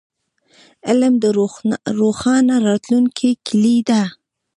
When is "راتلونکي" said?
2.67-3.29